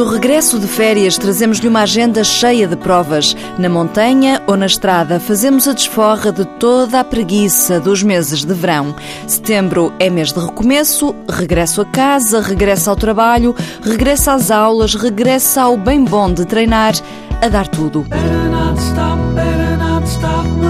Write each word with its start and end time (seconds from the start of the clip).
No 0.00 0.08
regresso 0.08 0.58
de 0.58 0.66
férias, 0.66 1.18
trazemos-lhe 1.18 1.68
uma 1.68 1.82
agenda 1.82 2.24
cheia 2.24 2.66
de 2.66 2.74
provas. 2.74 3.36
Na 3.58 3.68
montanha 3.68 4.42
ou 4.46 4.56
na 4.56 4.64
estrada, 4.64 5.20
fazemos 5.20 5.68
a 5.68 5.74
desforra 5.74 6.32
de 6.32 6.46
toda 6.58 7.00
a 7.00 7.04
preguiça 7.04 7.78
dos 7.78 8.02
meses 8.02 8.42
de 8.42 8.54
verão. 8.54 8.96
Setembro 9.26 9.92
é 9.98 10.08
mês 10.08 10.32
de 10.32 10.40
recomeço, 10.40 11.14
regresso 11.28 11.82
a 11.82 11.84
casa, 11.84 12.40
regresso 12.40 12.88
ao 12.88 12.96
trabalho, 12.96 13.54
regresso 13.82 14.30
às 14.30 14.50
aulas, 14.50 14.94
regresso 14.94 15.60
ao 15.60 15.76
bem 15.76 16.02
bom 16.02 16.32
de 16.32 16.46
treinar, 16.46 16.94
a 17.42 17.48
dar 17.48 17.68
tudo. 17.68 18.00
Better 18.04 18.50
not 18.50 18.80
stop, 18.80 19.20
better 19.34 19.76
not 19.76 20.08
stop 20.08 20.60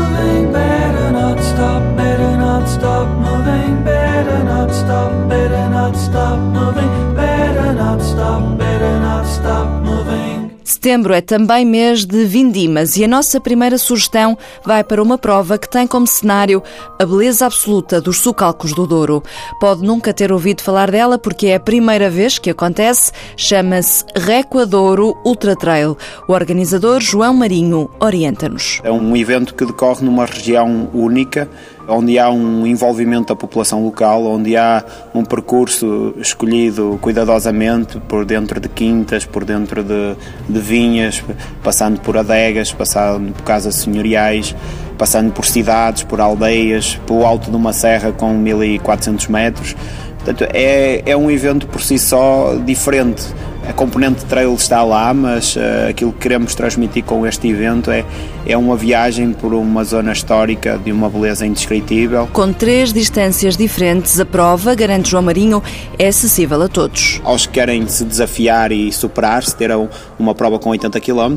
Setembro 10.82 11.12
é 11.12 11.20
também 11.20 11.66
mês 11.66 12.06
de 12.06 12.24
vindimas 12.24 12.96
e 12.96 13.04
a 13.04 13.08
nossa 13.08 13.38
primeira 13.38 13.76
sugestão 13.76 14.38
vai 14.64 14.82
para 14.82 15.02
uma 15.02 15.18
prova 15.18 15.58
que 15.58 15.68
tem 15.68 15.86
como 15.86 16.06
cenário 16.06 16.62
a 16.98 17.04
beleza 17.04 17.44
absoluta 17.44 18.00
dos 18.00 18.16
sucalcos 18.16 18.72
do 18.72 18.86
Douro. 18.86 19.22
Pode 19.60 19.82
nunca 19.82 20.14
ter 20.14 20.32
ouvido 20.32 20.62
falar 20.62 20.90
dela 20.90 21.18
porque 21.18 21.48
é 21.48 21.56
a 21.56 21.60
primeira 21.60 22.08
vez 22.08 22.38
que 22.38 22.48
acontece, 22.48 23.12
chama-se 23.36 24.06
Recuadouro 24.16 25.18
Ultra 25.22 25.54
Trail. 25.54 25.98
O 26.26 26.32
organizador 26.32 26.98
João 27.02 27.34
Marinho 27.34 27.90
orienta-nos. 28.00 28.80
É 28.82 28.90
um 28.90 29.14
evento 29.14 29.54
que 29.54 29.66
decorre 29.66 30.02
numa 30.02 30.24
região 30.24 30.88
única 30.94 31.46
onde 31.90 32.18
há 32.18 32.30
um 32.30 32.66
envolvimento 32.66 33.28
da 33.28 33.36
população 33.36 33.84
local, 33.84 34.24
onde 34.24 34.56
há 34.56 34.84
um 35.14 35.24
percurso 35.24 36.14
escolhido 36.18 36.98
cuidadosamente 37.00 37.98
por 38.00 38.24
dentro 38.24 38.60
de 38.60 38.68
quintas, 38.68 39.24
por 39.24 39.44
dentro 39.44 39.82
de, 39.82 40.14
de 40.48 40.60
vinhas, 40.60 41.22
passando 41.62 42.00
por 42.00 42.16
adegas, 42.16 42.72
passando 42.72 43.32
por 43.32 43.42
casas 43.42 43.74
senhoriais, 43.74 44.54
passando 44.96 45.32
por 45.32 45.44
cidades, 45.44 46.02
por 46.02 46.20
aldeias, 46.20 46.98
pelo 47.06 47.26
alto 47.26 47.50
de 47.50 47.56
uma 47.56 47.72
serra 47.72 48.12
com 48.12 48.32
1400 48.34 49.26
metros. 49.28 49.76
Portanto, 50.16 50.46
é, 50.52 51.02
é 51.06 51.16
um 51.16 51.30
evento 51.30 51.66
por 51.66 51.80
si 51.80 51.98
só 51.98 52.54
diferente 52.64 53.24
a 53.70 53.72
componente 53.72 54.24
trail 54.24 54.52
está 54.52 54.82
lá, 54.82 55.14
mas 55.14 55.54
uh, 55.54 55.60
aquilo 55.90 56.12
que 56.12 56.18
queremos 56.18 56.56
transmitir 56.56 57.04
com 57.04 57.24
este 57.24 57.46
evento 57.48 57.88
é, 57.92 58.04
é 58.44 58.56
uma 58.56 58.76
viagem 58.76 59.32
por 59.32 59.54
uma 59.54 59.84
zona 59.84 60.10
histórica 60.10 60.76
de 60.76 60.90
uma 60.90 61.08
beleza 61.08 61.46
indescritível. 61.46 62.28
Com 62.32 62.52
três 62.52 62.92
distâncias 62.92 63.56
diferentes, 63.56 64.18
a 64.18 64.26
prova, 64.26 64.74
garante 64.74 65.10
João 65.10 65.22
Marinho, 65.22 65.62
é 65.96 66.08
acessível 66.08 66.60
a 66.60 66.68
todos. 66.68 67.20
Aos 67.22 67.46
que 67.46 67.52
querem 67.52 67.86
se 67.86 68.04
desafiar 68.04 68.72
e 68.72 68.90
superar-se, 68.90 69.54
terão 69.54 69.88
uma 70.18 70.34
prova 70.34 70.58
com 70.58 70.70
80 70.70 70.98
km. 70.98 71.36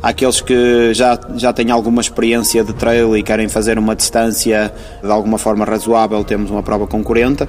Aqueles 0.00 0.40
que 0.40 0.94
já, 0.94 1.18
já 1.34 1.52
têm 1.52 1.72
alguma 1.72 2.00
experiência 2.00 2.62
de 2.62 2.72
trail 2.74 3.16
e 3.16 3.24
querem 3.24 3.48
fazer 3.48 3.76
uma 3.76 3.96
distância 3.96 4.72
de 5.02 5.10
alguma 5.10 5.36
forma 5.36 5.64
razoável, 5.64 6.22
temos 6.22 6.48
uma 6.48 6.62
prova 6.62 6.86
com 6.86 7.02
40. 7.02 7.48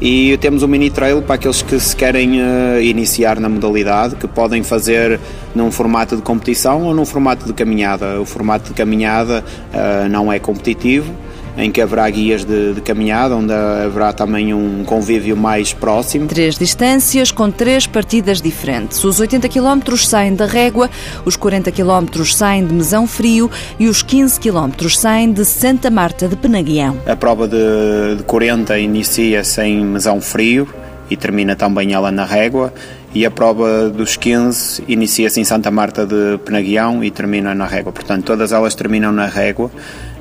E 0.00 0.36
temos 0.38 0.62
um 0.62 0.68
mini 0.68 0.90
trail 0.90 1.20
para 1.22 1.34
aqueles 1.34 1.60
que 1.60 1.78
se 1.80 1.94
querem 1.94 2.40
uh, 2.40 2.80
iniciar 2.80 3.40
na 3.40 3.48
modalidade, 3.48 4.14
que 4.14 4.28
podem 4.28 4.62
fazer 4.62 5.18
num 5.56 5.72
formato 5.72 6.14
de 6.14 6.22
competição 6.22 6.84
ou 6.84 6.94
num 6.94 7.04
formato 7.04 7.44
de 7.44 7.52
caminhada. 7.52 8.20
O 8.20 8.24
formato 8.24 8.68
de 8.68 8.74
caminhada 8.74 9.44
uh, 9.74 10.08
não 10.08 10.32
é 10.32 10.38
competitivo, 10.38 11.12
em 11.58 11.72
que 11.72 11.80
haverá 11.80 12.08
guias 12.08 12.44
de, 12.44 12.74
de, 12.74 12.80
caminhada, 12.80 13.36
onde 13.36 13.52
haverá 13.52 14.12
também 14.12 14.54
um 14.54 14.84
convívio 14.84 15.36
mais 15.36 15.72
próximo. 15.72 16.28
Três 16.28 16.56
distâncias 16.56 17.32
com 17.32 17.50
três 17.50 17.86
partidas 17.86 18.40
diferentes. 18.40 19.02
Os 19.02 19.18
80 19.18 19.48
km 19.48 19.96
saem 19.96 20.34
da 20.34 20.46
Régua, 20.46 20.88
os 21.24 21.36
40 21.36 21.72
km 21.72 22.24
saem 22.24 22.64
de 22.64 22.72
Mesão 22.72 23.06
Frio 23.06 23.50
e 23.78 23.88
os 23.88 24.02
15 24.02 24.38
km 24.38 24.88
saem 24.88 25.32
de 25.32 25.44
Santa 25.44 25.90
Marta 25.90 26.28
de 26.28 26.36
Penaguião. 26.36 26.96
A 27.04 27.16
prova 27.16 27.48
de, 27.48 28.16
de 28.16 28.22
40 28.22 28.78
inicia-se 28.78 29.60
em 29.62 29.84
Mesão 29.84 30.20
Frio 30.20 30.68
e 31.10 31.16
termina 31.16 31.56
também 31.56 31.92
ela 31.92 32.12
na 32.12 32.24
Régua 32.24 32.72
e 33.14 33.24
a 33.24 33.30
prova 33.30 33.88
dos 33.88 34.16
15 34.16 34.84
inicia-se 34.86 35.40
em 35.40 35.44
Santa 35.44 35.70
Marta 35.70 36.06
de 36.06 36.38
Penaguião 36.44 37.02
e 37.02 37.10
termina 37.10 37.54
na 37.54 37.66
Régua. 37.66 37.90
Portanto, 37.90 38.24
todas 38.24 38.52
elas 38.52 38.74
terminam 38.74 39.10
na 39.12 39.26
Régua. 39.26 39.70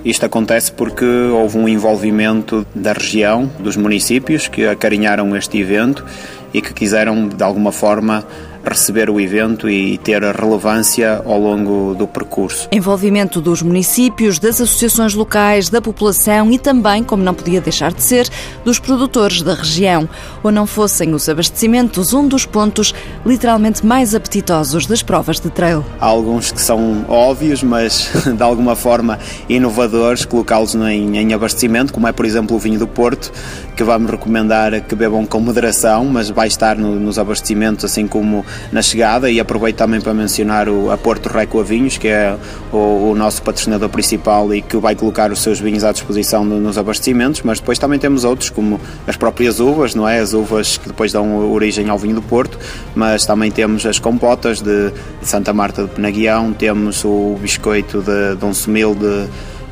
Isto 0.07 0.25
acontece 0.25 0.71
porque 0.71 1.03
houve 1.03 1.57
um 1.57 1.67
envolvimento 1.67 2.65
da 2.73 2.93
região, 2.93 3.51
dos 3.59 3.75
municípios 3.75 4.47
que 4.47 4.65
acarinharam 4.65 5.35
este 5.35 5.59
evento 5.59 6.05
e 6.53 6.61
que 6.61 6.73
quiseram, 6.73 7.27
de 7.27 7.43
alguma 7.43 7.73
forma, 7.73 8.25
receber 8.69 9.09
o 9.09 9.19
evento 9.19 9.69
e 9.69 9.97
ter 9.97 10.21
relevância 10.23 11.21
ao 11.25 11.39
longo 11.39 11.95
do 11.95 12.07
percurso. 12.07 12.67
Envolvimento 12.71 13.39
dos 13.41 13.61
municípios, 13.61 14.39
das 14.39 14.61
associações 14.61 15.13
locais, 15.13 15.69
da 15.69 15.81
população 15.81 16.51
e 16.51 16.59
também, 16.59 17.03
como 17.03 17.23
não 17.23 17.33
podia 17.33 17.61
deixar 17.61 17.93
de 17.93 18.03
ser, 18.03 18.29
dos 18.63 18.79
produtores 18.79 19.41
da 19.41 19.53
região. 19.53 20.07
Ou 20.43 20.51
não 20.51 20.65
fossem 20.67 21.13
os 21.13 21.27
abastecimentos 21.29 22.13
um 22.13 22.27
dos 22.27 22.45
pontos 22.45 22.93
literalmente 23.25 23.85
mais 23.85 24.15
apetitosos 24.15 24.85
das 24.85 25.01
provas 25.01 25.39
de 25.39 25.49
trail. 25.49 25.85
Há 25.99 26.05
alguns 26.05 26.51
que 26.51 26.61
são 26.61 27.05
óbvios, 27.07 27.63
mas 27.63 28.09
de 28.35 28.43
alguma 28.43 28.75
forma 28.75 29.19
inovadores, 29.49 30.25
colocá-los 30.25 30.75
em, 30.75 31.17
em 31.17 31.33
abastecimento, 31.33 31.93
como 31.93 32.07
é, 32.07 32.11
por 32.11 32.25
exemplo, 32.25 32.55
o 32.55 32.59
vinho 32.59 32.79
do 32.79 32.87
Porto, 32.87 33.31
que 33.75 33.83
vamos 33.83 34.09
recomendar 34.09 34.81
que 34.81 34.95
bebam 34.95 35.25
com 35.25 35.39
moderação, 35.39 36.05
mas 36.05 36.29
vai 36.29 36.47
estar 36.47 36.75
no, 36.75 36.99
nos 36.99 37.19
abastecimentos, 37.19 37.85
assim 37.85 38.07
como 38.07 38.45
na 38.71 38.81
chegada 38.81 39.29
e 39.29 39.39
aproveito 39.39 39.77
também 39.77 40.01
para 40.01 40.13
mencionar 40.13 40.69
o, 40.69 40.91
a 40.91 40.97
Porto 40.97 41.27
Reco 41.27 41.63
Vinhos, 41.63 41.97
que 41.97 42.07
é 42.07 42.35
o, 42.71 43.11
o, 43.11 43.15
nosso 43.15 43.41
patrocinador 43.41 43.89
principal 43.89 44.53
e 44.53 44.61
que 44.61 44.77
vai 44.77 44.95
colocar 44.95 45.31
os 45.31 45.41
seus 45.41 45.59
vinhos 45.59 45.83
à 45.83 45.91
disposição 45.91 46.43
no, 46.43 46.59
nos 46.59 46.77
abastecimentos, 46.77 47.41
mas 47.43 47.59
depois 47.59 47.79
também 47.79 47.99
temos 47.99 48.23
outros, 48.23 48.49
como 48.49 48.79
as 49.05 49.15
próprias 49.15 49.59
uvas, 49.59 49.95
não 49.95 50.07
é? 50.07 50.19
As 50.19 50.33
uvas 50.33 50.77
que 50.77 50.87
depois 50.87 51.11
dão 51.11 51.51
origem 51.51 51.89
ao 51.89 51.97
vinho 51.97 52.15
do 52.15 52.21
Porto, 52.21 52.57
mas 52.95 53.25
também 53.25 53.51
temos 53.51 53.85
as 53.85 53.99
compotas 53.99 54.61
de, 54.61 54.91
de 54.91 55.27
Santa 55.27 55.53
Marta 55.53 55.83
de 55.83 55.89
Penaguião, 55.89 56.53
temos 56.53 57.03
o 57.03 57.37
biscoito 57.41 58.01
de 58.01 58.35
Dom 58.35 58.53
Sumil 58.53 58.95
de 58.95 59.27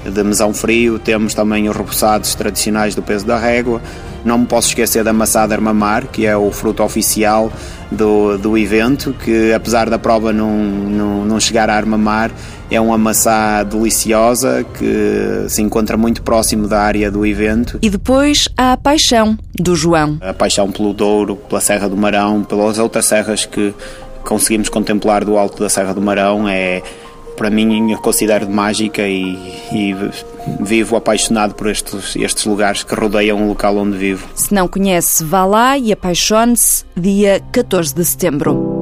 de 0.10 0.24
mesão 0.24 0.54
frio, 0.54 1.00
temos 1.00 1.34
também 1.34 1.70
os 1.70 1.76
repousados 1.76 2.36
tradicionais 2.36 2.96
do 2.96 3.02
peso 3.02 3.26
da 3.26 3.38
régua. 3.38 3.82
Não 4.24 4.40
me 4.40 4.46
posso 4.46 4.70
esquecer 4.70 5.04
da 5.04 5.14
maçã 5.14 5.48
de 5.48 5.54
Armamar, 5.54 6.08
que 6.08 6.26
é 6.26 6.36
o 6.36 6.52
fruto 6.52 6.82
oficial 6.82 7.52
do, 7.92 8.38
do 8.38 8.58
evento, 8.58 9.14
que 9.14 9.54
apesar 9.54 9.90
da 9.90 10.00
prova 10.00 10.34
não, 10.34 10.52
não, 10.58 11.26
não 11.26 11.40
chegar 11.40 11.70
a 11.70 11.76
Armamar, 11.76 12.32
é 12.70 12.82
uma 12.82 12.98
maçã 12.98 13.64
deliciosa 13.64 14.66
que 14.78 15.46
se 15.48 15.62
encontra 15.62 15.96
muito 15.96 16.24
próximo 16.24 16.68
da 16.68 16.82
área 16.82 17.12
do 17.12 17.26
evento. 17.26 17.78
E 17.82 17.90
depois 17.90 18.50
há 18.58 18.74
a 18.74 18.78
paixão 18.78 19.38
do 19.54 19.76
João. 19.76 20.18
A 20.22 20.34
paixão 20.34 20.72
pelo 20.72 20.94
Douro, 20.94 21.36
pela 21.36 21.62
Serra 21.62 21.88
do 21.88 21.96
Marão, 21.96 22.44
pelas 22.44 22.80
outras 22.80 23.06
serras 23.06 23.46
que 23.46 23.74
conseguimos 24.24 24.70
contemplar 24.70 25.24
do 25.24 25.38
alto 25.38 25.62
da 25.62 25.70
Serra 25.70 25.94
do 25.94 26.02
Marão 26.02 26.50
é 26.50 26.82
para 27.36 27.50
mim 27.50 27.92
eu 27.92 27.98
considero 28.00 28.46
de 28.46 28.52
mágica 28.52 29.08
e, 29.08 29.36
e, 29.72 29.96
vivo 30.62 30.96
apaixonado 30.96 31.54
por 31.56 31.68
estes, 31.68 32.16
estes 32.16 32.46
lugares 32.46 32.84
que 32.84 32.96
rodeiam 32.96 33.44
o 33.44 33.48
local 33.48 33.78
onde 33.78 33.98
vivo. 33.98 34.28
Se 34.36 34.54
não 34.54 34.68
conhece, 34.68 35.24
vá 35.24 35.46
lá 35.46 35.78
e 35.78 35.92
apaixone-se 35.92 36.86
dia 36.96 37.42
14 37.52 37.94
de 37.94 38.06
setembro. 38.06 38.75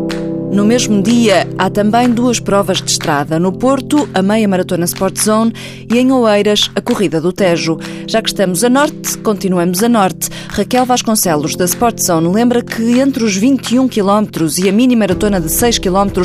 No 0.54 0.64
mesmo 0.64 1.02
dia, 1.02 1.48
há 1.58 1.68
também 1.68 2.12
duas 2.12 2.40
provas 2.40 2.80
de 2.80 2.92
estrada. 2.92 3.40
No 3.40 3.52
Porto, 3.52 4.08
a 4.14 4.22
meia 4.22 4.48
maratona 4.48 4.86
Sport 4.86 5.20
Zone 5.20 5.52
e 5.92 5.98
em 5.98 6.12
Oeiras, 6.12 6.70
a 6.76 6.82
corrida 6.82 7.20
do 7.20 7.34
Tejo. 7.34 7.80
Já 8.06 8.22
que 8.22 8.30
estamos 8.30 8.64
a 8.64 8.70
norte, 8.70 9.18
continuamos 9.18 9.82
a 9.82 9.90
norte. 9.90 10.30
Raquel 10.50 10.86
Vasconcelos, 10.86 11.56
da 11.56 11.66
Sport 11.66 12.00
Zone, 12.00 12.32
lembra 12.32 12.62
que 12.62 13.00
entre 13.00 13.24
os 13.24 13.36
21 13.36 13.88
km 13.88 14.28
e 14.64 14.70
a 14.70 14.72
mini 14.72 14.96
maratona 14.96 15.42
de 15.42 15.50
6 15.50 15.80
km 15.80 16.22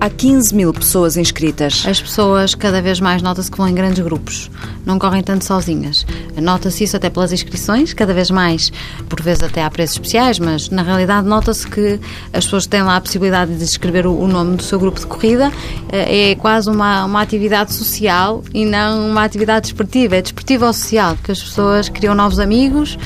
há 0.00 0.08
15 0.08 0.54
mil 0.54 0.72
pessoas 0.72 1.18
inscritas. 1.18 1.84
As 1.86 2.00
pessoas 2.00 2.54
cada 2.54 2.80
vez 2.80 2.98
mais 2.98 3.20
nota-se 3.20 3.50
que 3.50 3.58
vão 3.58 3.68
em 3.68 3.74
grandes 3.74 4.02
grupos, 4.02 4.50
não 4.86 4.98
correm 4.98 5.22
tanto 5.22 5.44
sozinhas. 5.44 6.06
Nota-se 6.40 6.84
isso 6.84 6.96
até 6.96 7.10
pelas 7.10 7.32
inscrições, 7.32 7.92
cada 7.92 8.14
vez 8.14 8.30
mais, 8.30 8.72
por 9.10 9.20
vezes 9.20 9.42
até 9.42 9.62
há 9.62 9.70
preços 9.70 9.96
especiais, 9.96 10.38
mas 10.38 10.70
na 10.70 10.82
realidade 10.82 11.28
nota-se 11.28 11.66
que 11.66 12.00
as 12.32 12.44
pessoas 12.44 12.66
têm 12.66 12.82
lá 12.82 12.96
a 12.96 13.00
possibilidade 13.02 13.54
de 13.54 13.65
escrever 13.72 14.06
o 14.06 14.26
nome 14.26 14.56
do 14.56 14.62
seu 14.62 14.78
grupo 14.78 14.98
de 14.98 15.06
corrida, 15.06 15.52
eh, 15.90 16.30
é 16.30 16.34
quase 16.34 16.70
uma, 16.70 17.04
uma 17.04 17.20
atividade 17.20 17.72
social 17.72 18.42
e 18.52 18.64
não 18.64 19.10
uma 19.10 19.24
atividade 19.24 19.62
desportiva. 19.68 20.16
É 20.16 20.22
desportiva 20.22 20.66
ou 20.66 20.72
social, 20.72 21.16
que 21.22 21.32
as 21.32 21.42
pessoas 21.42 21.88
criam 21.88 22.14
novos 22.14 22.38
amigos 22.38 22.98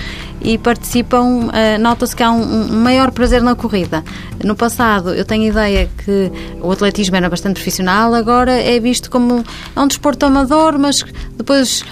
e 0.42 0.56
participam, 0.56 1.50
eh, 1.52 1.78
nota-se 1.78 2.16
que 2.16 2.22
há 2.22 2.30
um, 2.30 2.42
um, 2.42 2.82
maior 2.82 3.10
prazer 3.10 3.42
na 3.42 3.54
corrida. 3.54 4.02
No 4.42 4.56
passado, 4.56 5.12
eu 5.14 5.24
tenho 5.24 5.50
ideia 5.50 5.88
que 6.04 6.32
o 6.62 6.70
atletismo 6.70 7.16
era 7.16 7.28
bastante 7.28 7.54
profissional, 7.54 8.14
agora 8.14 8.52
é 8.52 8.80
visto 8.80 9.10
como 9.10 9.44
é 9.76 9.80
um 9.80 9.86
desporto 9.86 10.24
amador, 10.24 10.78
mas 10.78 11.04
depois 11.36 11.84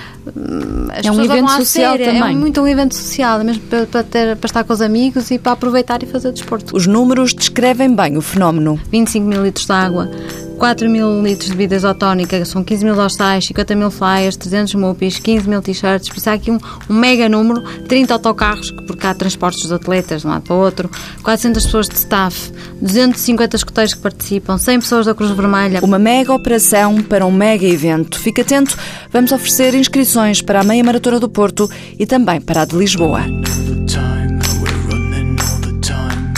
as 0.92 1.06
é 1.06 1.10
um 1.10 1.22
evento 1.22 1.50
social. 1.50 1.94
É 1.94 1.98
também. 1.98 2.22
É 2.22 2.36
muito 2.36 2.60
um 2.60 2.68
evento 2.68 2.94
social, 2.94 3.42
mesmo 3.44 3.62
para, 3.62 3.86
para, 3.86 4.02
ter, 4.02 4.36
para 4.36 4.46
estar 4.46 4.64
com 4.64 4.72
os 4.72 4.80
amigos 4.80 5.30
e 5.30 5.38
para 5.38 5.52
aproveitar 5.52 6.02
e 6.02 6.06
fazer 6.06 6.32
desporto. 6.32 6.76
Os 6.76 6.86
números 6.86 7.32
descrevem 7.34 7.94
bem 7.94 8.16
o 8.16 8.20
fenómeno. 8.20 8.80
25 8.90 9.26
mil 9.26 9.42
litros 9.42 9.66
de 9.66 9.72
água, 9.72 10.10
4 10.58 10.90
mil 10.90 11.22
litros 11.22 11.50
de 11.50 11.56
bebida 11.56 11.76
isotónica, 11.76 12.44
são 12.44 12.64
15 12.64 12.84
mil 12.84 12.98
hostais, 12.98 13.46
50 13.46 13.76
mil 13.76 13.92
flyers, 13.92 14.36
300 14.36 14.74
mupis, 14.74 15.18
15 15.20 15.48
mil 15.48 15.62
t-shirts, 15.62 16.08
por 16.08 16.18
isso 16.18 16.28
há 16.28 16.32
aqui 16.32 16.50
um, 16.50 16.58
um, 16.90 16.94
mega 16.94 17.28
número, 17.28 17.62
30 17.84 18.12
autocarros, 18.12 18.72
porque 18.86 19.06
há 19.06 19.14
transportes 19.14 19.62
dos 19.62 19.70
atletas 19.70 20.22
de 20.22 20.26
um 20.26 20.30
lado 20.30 20.42
para 20.42 20.56
o 20.56 20.58
outro, 20.58 20.90
400 21.22 21.64
pessoas 21.64 21.88
de 21.88 21.94
staff, 21.94 22.52
250 22.82 23.56
escoteiros 23.56 23.94
que 23.94 24.00
participam, 24.00 24.58
100 24.58 24.80
pessoas 24.80 25.06
da 25.06 25.14
Cruz 25.14 25.30
Vermelha. 25.30 25.80
Uma 25.80 25.98
mega 25.98 26.32
operação 26.32 27.00
para 27.02 27.24
um 27.24 27.30
mega 27.30 27.64
evento. 27.64 28.18
Fique 28.18 28.40
atento, 28.40 28.76
vamos 29.12 29.30
oferecer 29.30 29.74
inscrições 29.74 30.42
para 30.42 30.60
a 30.60 30.64
Meia 30.64 30.82
Maratona 30.82 31.20
do 31.20 31.28
Porto 31.28 31.70
e 31.96 32.04
também 32.04 32.40
para 32.40 32.62
a 32.62 32.64
de 32.64 32.76
Lisboa. 32.76 33.22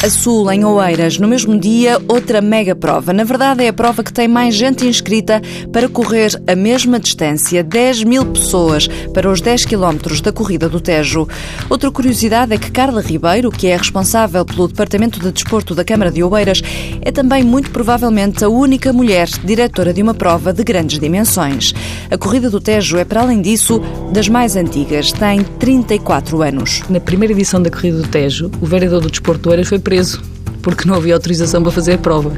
A 0.03 0.09
Sul, 0.09 0.51
em 0.51 0.65
Oeiras, 0.65 1.19
no 1.19 1.29
mesmo 1.29 1.61
dia, 1.61 2.01
outra 2.09 2.41
mega 2.41 2.75
prova. 2.75 3.13
Na 3.13 3.23
verdade, 3.23 3.65
é 3.65 3.69
a 3.69 3.73
prova 3.73 4.03
que 4.03 4.11
tem 4.11 4.27
mais 4.27 4.55
gente 4.55 4.87
inscrita 4.87 5.43
para 5.71 5.91
correr 5.91 6.31
a 6.47 6.57
mesma 6.57 6.99
distância, 6.99 7.63
10 7.63 8.05
mil 8.05 8.25
pessoas, 8.25 8.89
para 9.13 9.31
os 9.31 9.43
10 9.43 9.67
quilómetros 9.67 10.23
da 10.23 10.33
corrida 10.33 10.71
do 10.71 10.81
Tejo. 10.81 11.29
Outra 11.69 11.91
curiosidade 11.91 12.55
é 12.55 12.57
que 12.57 12.71
Carla 12.71 13.03
Ribeiro, 13.03 13.51
que 13.51 13.67
é 13.67 13.77
responsável 13.77 14.43
pelo 14.43 14.69
Departamento 14.69 15.21
de 15.21 15.31
Desporto 15.31 15.75
da 15.75 15.85
Câmara 15.85 16.11
de 16.11 16.25
Oeiras, 16.25 16.63
é 17.03 17.13
também 17.13 17.45
muito 17.45 17.71
provavelmente 17.71 18.43
a 18.43 18.49
única 18.49 18.95
mulher 18.95 19.29
diretora 19.45 19.93
de 19.93 20.01
uma 20.01 20.15
prova 20.15 20.51
de 20.51 20.65
grandes 20.65 20.99
dimensões. 20.99 21.75
A 22.11 22.17
corrida 22.17 22.49
do 22.49 22.59
Tejo 22.59 22.97
é, 22.97 23.05
para 23.05 23.21
além 23.21 23.43
disso, 23.43 23.83
das 24.15 24.31
mais 24.31 24.57
antigas, 24.57 25.13
tem 25.13 25.43
34 25.59 26.41
anos. 26.41 26.81
Na 26.89 27.01
primeira 27.01 27.35
edição 27.35 27.61
da 27.61 27.71
corrida 27.71 27.99
do 27.99 28.09
Tejo, 28.09 28.51
o 28.63 28.65
vereador 28.65 29.03
do 29.03 29.11
Desporto 29.11 29.43
de 29.43 29.49
Oeiras 29.51 29.69
foi 29.69 29.79
preso 29.91 30.23
porque 30.63 30.89
não 30.89 30.95
havia 30.95 31.15
autorização 31.15 31.63
para 31.63 31.73
fazer 31.73 31.95
a 31.95 31.99
prova. 31.99 32.33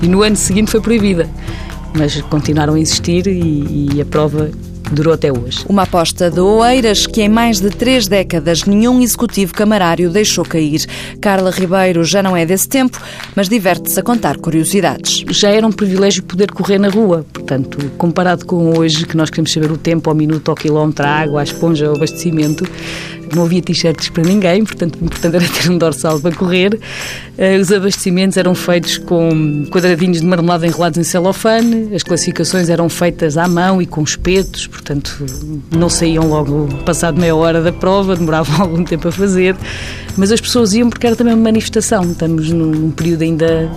E 0.00 0.08
no 0.08 0.22
ano 0.22 0.36
seguinte 0.36 0.70
foi 0.70 0.80
proibida. 0.80 1.28
Mas 1.92 2.18
continuaram 2.22 2.74
a 2.74 2.78
insistir 2.78 3.26
e, 3.26 3.90
e 3.94 4.00
a 4.00 4.06
prova 4.06 4.50
durou 4.90 5.12
até 5.12 5.30
hoje. 5.30 5.64
Uma 5.68 5.82
aposta 5.82 6.30
de 6.30 6.40
Oeiras 6.40 7.06
que 7.06 7.20
em 7.20 7.28
mais 7.28 7.60
de 7.60 7.68
três 7.68 8.06
décadas 8.06 8.64
nenhum 8.64 9.02
executivo 9.02 9.52
camarário 9.52 10.08
deixou 10.08 10.44
cair. 10.46 10.86
Carla 11.20 11.50
Ribeiro 11.50 12.04
já 12.04 12.22
não 12.22 12.34
é 12.34 12.46
desse 12.46 12.68
tempo, 12.68 12.98
mas 13.36 13.50
diverte-se 13.50 14.00
a 14.00 14.02
contar 14.02 14.38
curiosidades. 14.38 15.24
Já 15.30 15.50
era 15.50 15.66
um 15.66 15.72
privilégio 15.72 16.22
poder 16.22 16.52
correr 16.52 16.78
na 16.78 16.88
rua, 16.88 17.26
portanto, 17.32 17.78
comparado 17.98 18.46
com 18.46 18.78
hoje, 18.78 19.06
que 19.06 19.16
nós 19.16 19.28
queremos 19.28 19.52
saber 19.52 19.70
o 19.70 19.76
tempo 19.76 20.08
ao 20.08 20.16
minuto, 20.16 20.50
ao 20.50 20.54
quilómetro, 20.54 21.04
a 21.04 21.10
água, 21.10 21.40
a 21.40 21.44
esponja, 21.44 21.90
o 21.90 21.96
abastecimento, 21.96 22.64
não 23.34 23.44
havia 23.44 23.62
t-shirts 23.62 24.08
para 24.08 24.22
ninguém, 24.22 24.64
portanto, 24.64 24.98
o 25.00 25.04
importante 25.04 25.36
era 25.36 25.46
ter 25.46 25.70
um 25.70 25.78
dorsal 25.78 26.20
para 26.20 26.34
correr. 26.34 26.78
Uh, 27.38 27.60
os 27.60 27.72
abastecimentos 27.72 28.36
eram 28.36 28.54
feitos 28.54 28.98
com 28.98 29.66
quadradinhos 29.70 30.20
de 30.20 30.26
marmelada 30.26 30.66
enrolados 30.66 30.98
em 30.98 31.04
celofane, 31.04 31.94
as 31.94 32.02
classificações 32.02 32.68
eram 32.68 32.88
feitas 32.88 33.36
à 33.36 33.48
mão 33.48 33.80
e 33.80 33.86
com 33.86 34.02
espetos, 34.02 34.66
portanto, 34.66 35.24
não 35.70 35.88
saíam 35.88 36.26
logo 36.28 36.68
passado 36.84 37.20
meia 37.20 37.34
hora 37.34 37.62
da 37.62 37.72
prova, 37.72 38.16
demoravam 38.16 38.60
algum 38.62 38.84
tempo 38.84 39.08
a 39.08 39.12
fazer, 39.12 39.56
mas 40.16 40.32
as 40.32 40.40
pessoas 40.40 40.74
iam 40.74 40.88
porque 40.90 41.06
era 41.06 41.16
também 41.16 41.34
uma 41.34 41.42
manifestação. 41.42 42.02
Estamos 42.02 42.50
num 42.50 42.90
período 42.90 43.22
ainda 43.22 43.70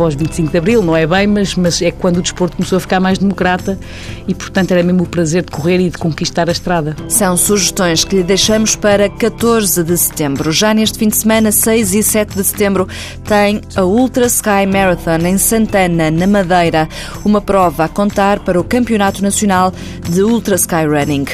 pós 0.00 0.14
25 0.14 0.50
de 0.50 0.56
Abril, 0.56 0.82
não 0.82 0.96
é 0.96 1.06
bem, 1.06 1.26
mas, 1.26 1.54
mas 1.54 1.82
é 1.82 1.90
quando 1.90 2.16
o 2.16 2.22
desporto 2.22 2.56
começou 2.56 2.78
a 2.78 2.80
ficar 2.80 2.98
mais 3.00 3.18
democrata 3.18 3.78
e, 4.26 4.34
portanto, 4.34 4.70
era 4.70 4.82
mesmo 4.82 5.02
o 5.02 5.06
prazer 5.06 5.44
de 5.44 5.50
correr 5.50 5.78
e 5.78 5.90
de 5.90 5.98
conquistar 5.98 6.48
a 6.48 6.52
estrada. 6.52 6.96
São 7.06 7.36
sugestões 7.36 8.02
que 8.02 8.16
lhe 8.16 8.22
deixamos 8.22 8.74
para 8.74 9.10
14 9.10 9.84
de 9.84 9.98
setembro. 9.98 10.50
Já 10.52 10.72
neste 10.72 10.98
fim 10.98 11.08
de 11.08 11.18
semana, 11.18 11.52
6 11.52 11.92
e 11.92 12.02
7 12.02 12.34
de 12.34 12.42
setembro, 12.42 12.88
tem 13.24 13.60
a 13.76 13.84
Ultra 13.84 14.24
Sky 14.24 14.64
Marathon 14.66 15.18
em 15.26 15.36
Santana, 15.36 16.10
na 16.10 16.26
Madeira, 16.26 16.88
uma 17.22 17.42
prova 17.42 17.84
a 17.84 17.88
contar 17.88 18.38
para 18.40 18.58
o 18.58 18.64
Campeonato 18.64 19.22
Nacional 19.22 19.70
de 20.08 20.22
Ultra 20.22 20.54
Sky 20.54 20.86
Running. 20.86 21.26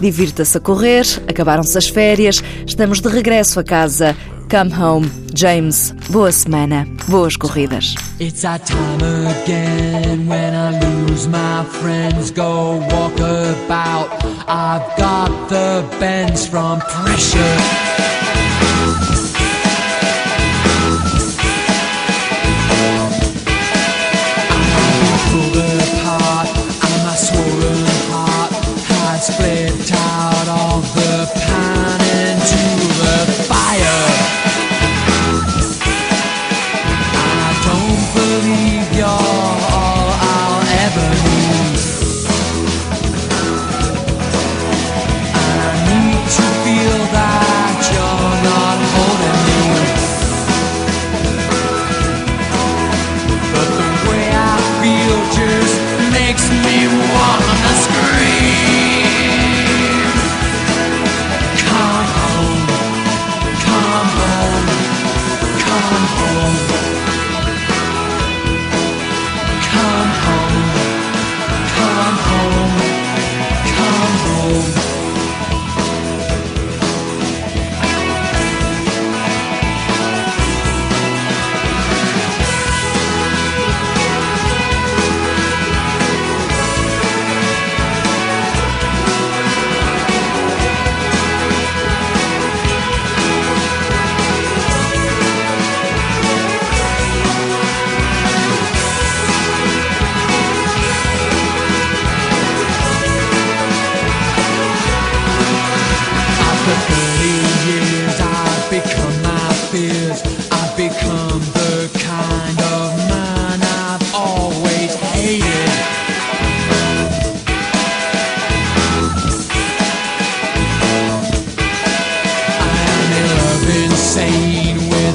Divirta-se 0.00 0.56
a 0.56 0.60
correr, 0.60 1.04
acabaram-se 1.26 1.76
as 1.76 1.88
férias, 1.88 2.40
estamos 2.64 3.00
de 3.00 3.08
regresso 3.08 3.58
a 3.58 3.64
casa. 3.64 4.14
Come 4.52 4.70
home, 4.70 5.10
James. 5.32 5.92
Boa 6.10 6.30
semana, 6.30 6.86
boas 7.08 7.38
corridas. 7.38 7.94
It's 8.20 8.42
that 8.42 8.66
time 8.66 9.00
again 9.00 10.26
when 10.26 10.54
I 10.54 10.78
lose 10.78 11.26
my 11.26 11.64
friends, 11.64 12.30
go 12.30 12.76
walk 12.92 13.14
about. 13.14 14.10
I've 14.46 14.94
got 14.98 15.48
the 15.48 15.88
bends 15.98 16.46
from 16.46 16.80
pressure. 16.80 17.92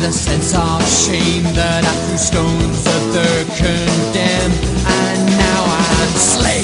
A 0.07 0.11
sense 0.11 0.53
of 0.55 0.81
shame 0.87 1.43
that 1.53 1.83
I 1.83 1.93
threw 2.07 2.17
stones 2.17 2.87
at 2.87 3.03
the 3.11 3.29
condemned, 3.59 4.55
and 4.87 5.19
now 5.37 5.61
I'm 5.67 6.13
slaying. 6.15 6.63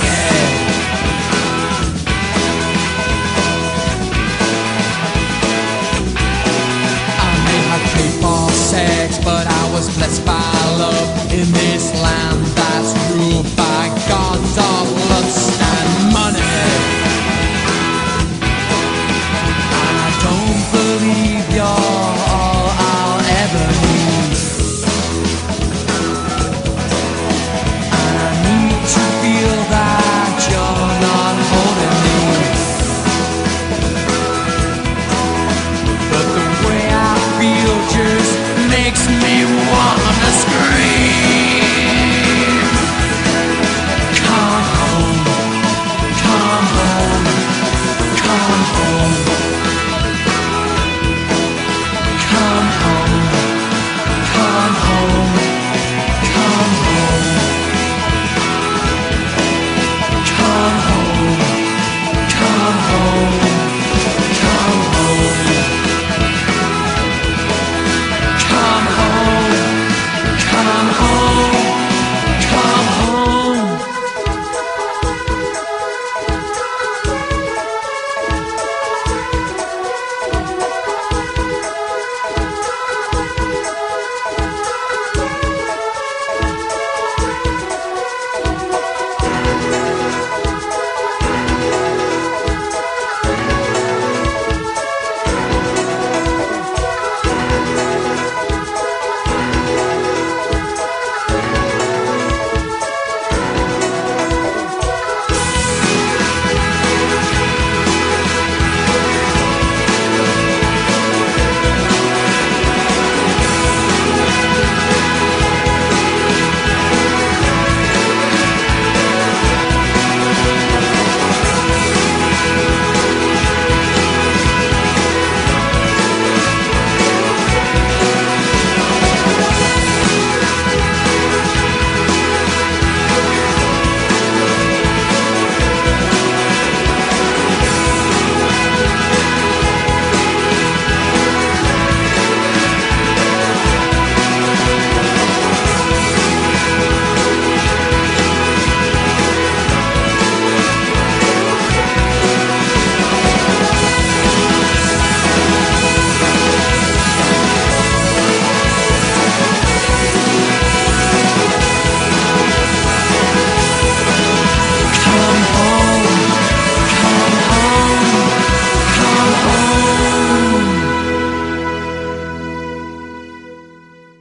I 7.19 7.31
may 7.45 7.61
have 7.71 7.85
paid 7.93 8.13
for 8.23 8.49
sex, 8.51 9.17
but 9.25 9.45
I 9.45 9.73
was 9.73 9.95
blessed 9.97 10.22